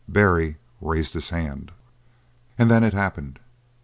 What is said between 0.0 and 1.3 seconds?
Barry raised his